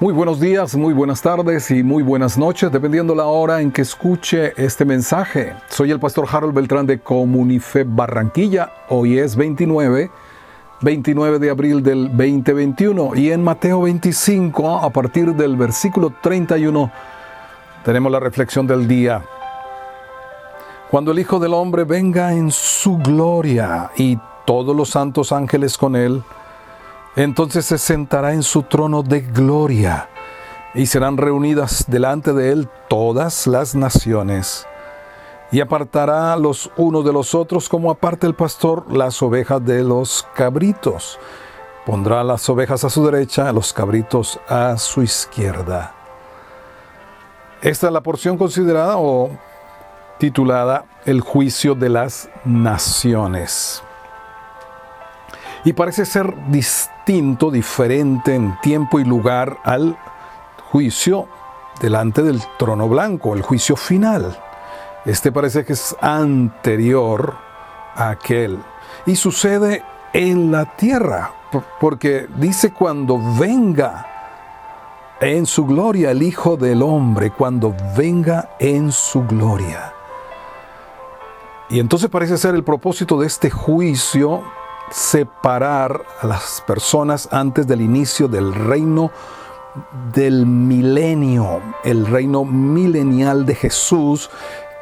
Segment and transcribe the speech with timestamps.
[0.00, 3.82] Muy buenos días, muy buenas tardes y muy buenas noches, dependiendo la hora en que
[3.82, 5.56] escuche este mensaje.
[5.68, 8.70] Soy el pastor Harold Beltrán de Comunife Barranquilla.
[8.90, 10.08] Hoy es 29,
[10.82, 16.92] 29 de abril del 2021 y en Mateo 25, a partir del versículo 31,
[17.84, 19.24] tenemos la reflexión del día.
[20.92, 25.96] Cuando el Hijo del Hombre venga en su gloria y todos los santos ángeles con
[25.96, 26.22] él,
[27.18, 30.08] entonces se sentará en su trono de gloria
[30.72, 34.68] y serán reunidas delante de él todas las naciones.
[35.50, 40.28] Y apartará los unos de los otros como aparta el pastor las ovejas de los
[40.32, 41.18] cabritos.
[41.84, 45.92] Pondrá las ovejas a su derecha, los cabritos a su izquierda.
[47.62, 49.30] Esta es la porción considerada o
[50.18, 53.82] titulada El juicio de las naciones
[55.64, 59.98] y parece ser distinto, diferente en tiempo y lugar al
[60.70, 61.28] juicio
[61.80, 64.38] delante del trono blanco, el juicio final.
[65.04, 67.36] Este parece que es anterior
[67.94, 68.58] a aquel
[69.06, 69.82] y sucede
[70.12, 71.32] en la tierra,
[71.80, 74.06] porque dice cuando venga
[75.20, 79.92] en su gloria el Hijo del Hombre, cuando venga en su gloria.
[81.70, 84.42] Y entonces parece ser el propósito de este juicio
[84.90, 89.10] separar a las personas antes del inicio del reino
[90.12, 94.30] del milenio, el reino milenial de Jesús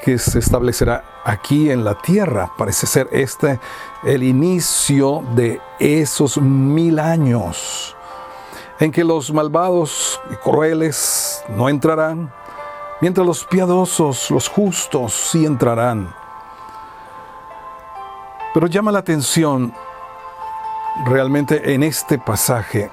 [0.02, 2.52] que se establecerá aquí en la tierra.
[2.56, 3.60] Parece ser este
[4.04, 7.96] el inicio de esos mil años
[8.78, 12.32] en que los malvados y crueles no entrarán,
[13.00, 16.14] mientras los piadosos, los justos sí entrarán.
[18.52, 19.72] Pero llama la atención
[21.04, 22.90] realmente en este pasaje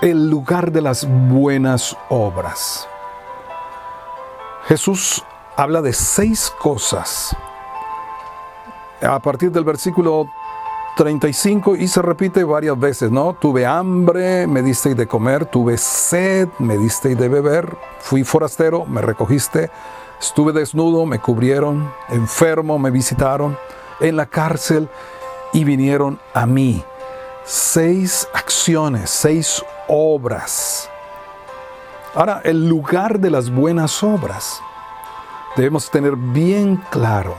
[0.00, 2.88] el lugar de las buenas obras.
[4.66, 5.24] Jesús
[5.56, 7.36] habla de seis cosas
[9.02, 10.28] a partir del versículo
[10.96, 13.34] 35 y se repite varias veces, ¿no?
[13.34, 19.00] Tuve hambre, me disteis de comer, tuve sed, me disteis de beber, fui forastero, me
[19.00, 19.70] recogiste,
[20.20, 23.56] estuve desnudo, me cubrieron, enfermo, me visitaron,
[24.00, 24.88] en la cárcel
[25.52, 26.84] y vinieron a mí.
[27.44, 30.90] Seis acciones, seis obras.
[32.14, 34.60] Ahora, el lugar de las buenas obras.
[35.56, 37.36] Debemos tener bien claro.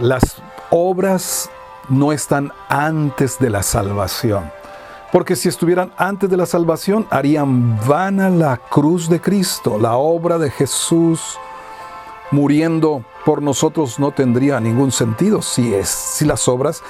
[0.00, 1.48] Las obras
[1.88, 4.50] no están antes de la salvación.
[5.12, 10.38] Porque si estuvieran antes de la salvación, harían vana la cruz de Cristo, la obra
[10.38, 11.38] de Jesús
[12.30, 16.82] muriendo por nosotros no tendría ningún sentido si, es, si las obras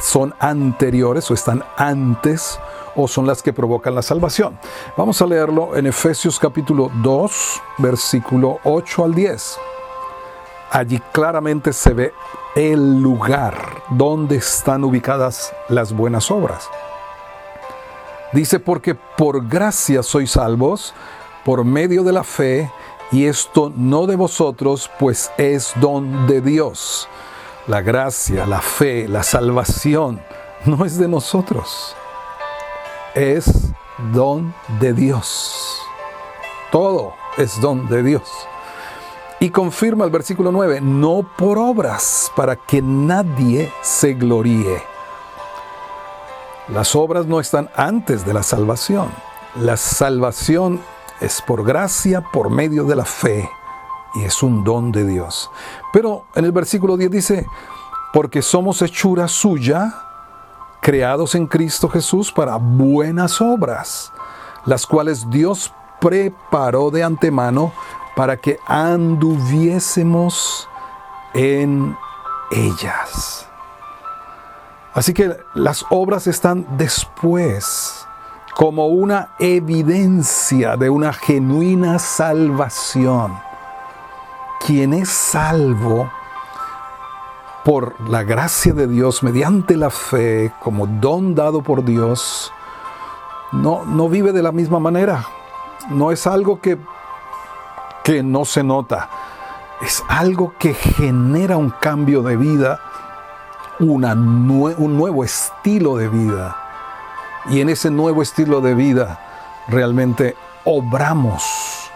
[0.00, 2.58] son anteriores o están antes
[2.96, 4.58] o son las que provocan la salvación.
[4.96, 9.58] Vamos a leerlo en Efesios capítulo 2, versículo 8 al 10.
[10.70, 12.14] Allí claramente se ve
[12.54, 16.68] el lugar donde están ubicadas las buenas obras.
[18.32, 20.94] Dice, porque por gracia sois salvos,
[21.44, 22.70] por medio de la fe,
[23.12, 27.08] y esto no de vosotros, pues es don de Dios.
[27.66, 30.20] La gracia, la fe, la salvación
[30.66, 31.94] no es de nosotros,
[33.14, 33.72] es
[34.12, 35.78] don de Dios.
[36.70, 38.30] Todo es don de Dios.
[39.40, 44.82] Y confirma el versículo 9, no por obras, para que nadie se gloríe.
[46.68, 49.10] Las obras no están antes de la salvación.
[49.54, 50.80] La salvación
[51.20, 53.48] es por gracia, por medio de la fe,
[54.14, 55.50] y es un don de Dios.
[55.92, 57.46] Pero en el versículo 10 dice,
[58.12, 59.94] porque somos hechura suya,
[60.80, 64.12] creados en Cristo Jesús para buenas obras,
[64.66, 67.72] las cuales Dios preparó de antemano
[68.14, 70.68] para que anduviésemos
[71.32, 71.96] en
[72.50, 73.48] ellas.
[74.92, 78.03] Así que las obras están después
[78.54, 83.36] como una evidencia de una genuina salvación.
[84.64, 86.10] Quien es salvo
[87.64, 92.52] por la gracia de Dios, mediante la fe, como don dado por Dios,
[93.52, 95.26] no, no vive de la misma manera.
[95.90, 96.78] No es algo que,
[98.04, 99.08] que no se nota.
[99.82, 102.80] Es algo que genera un cambio de vida,
[103.80, 106.63] una un nuevo estilo de vida
[107.50, 109.20] y en ese nuevo estilo de vida
[109.68, 111.90] realmente obramos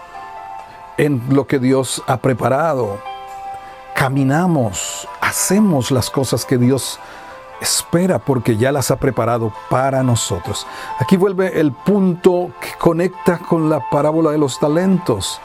[0.96, 2.98] en lo que Dios ha preparado.
[3.94, 7.00] Caminamos, hacemos las cosas que Dios
[7.60, 10.66] espera porque ya las ha preparado para nosotros.
[10.98, 15.40] Aquí vuelve el punto que conecta con la parábola de los talentos,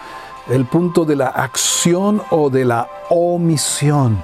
[0.50, 4.24] el punto de la acción o de la omisión.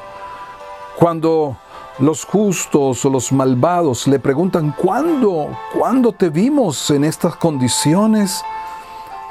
[0.98, 1.58] Cuando
[2.00, 8.42] los justos o los malvados le preguntan, ¿cuándo, ¿cuándo te vimos en estas condiciones?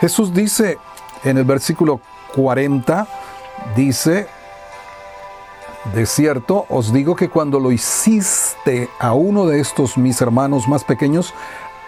[0.00, 0.79] Jesús dice
[1.25, 2.00] en el versículo
[2.35, 3.06] 40,
[3.75, 4.29] dice,
[5.94, 10.85] de cierto, os digo que cuando lo hiciste a uno de estos mis hermanos más
[10.85, 11.32] pequeños,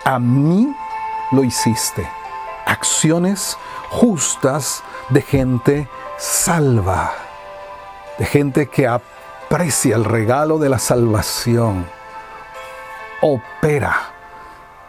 [0.05, 0.75] a mí
[1.33, 2.09] lo hiciste.
[2.65, 3.59] Acciones
[3.91, 5.89] justas de gente
[6.19, 7.13] salva,
[8.19, 8.87] de gente que
[9.51, 11.85] aprecia el regalo de la salvación,
[13.21, 13.97] opera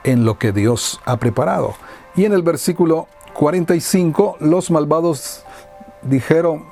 [0.03, 1.73] en lo que Dios ha preparado.
[2.15, 5.43] Y en el versículo 45, los malvados
[6.03, 6.65] dijeron,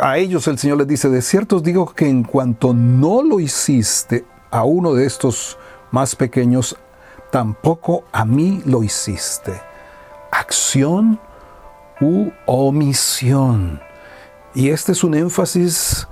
[0.00, 3.38] a, ellos el Señor les dice, de cierto os digo que en cuanto no lo
[3.38, 5.58] hiciste a uno de estos
[5.90, 6.78] más pequeños,
[7.30, 9.60] tampoco a mí lo hiciste.
[10.30, 11.20] Acción
[12.00, 13.82] u omisión.
[14.54, 16.08] Y este es un énfasis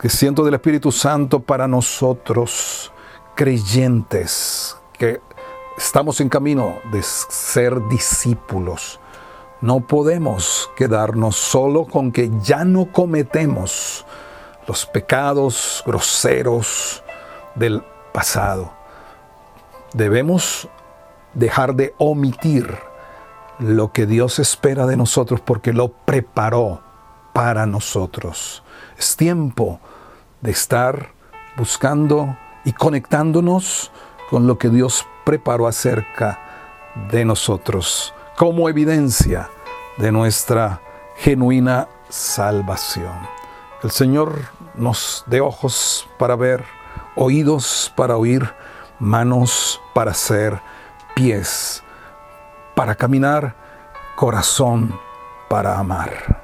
[0.00, 2.90] que siento del Espíritu Santo para nosotros,
[3.34, 5.20] creyentes, que
[5.76, 8.98] estamos en camino de ser discípulos.
[9.60, 14.06] No podemos quedarnos solo con que ya no cometemos
[14.66, 17.04] los pecados groseros
[17.54, 17.82] del
[18.14, 18.72] pasado.
[19.92, 20.66] Debemos
[21.34, 22.74] dejar de omitir
[23.58, 26.80] lo que Dios espera de nosotros porque lo preparó
[27.34, 28.62] para nosotros.
[28.96, 29.78] Es tiempo
[30.40, 31.12] de estar
[31.56, 33.90] buscando y conectándonos
[34.28, 36.38] con lo que Dios preparó acerca
[37.10, 39.50] de nosotros como evidencia
[39.98, 40.80] de nuestra
[41.16, 43.14] genuina salvación.
[43.82, 44.38] El Señor
[44.74, 46.64] nos dé ojos para ver,
[47.16, 48.52] oídos para oír,
[48.98, 50.60] manos para ser,
[51.14, 51.82] pies
[52.74, 53.54] para caminar,
[54.16, 54.98] corazón
[55.48, 56.39] para amar.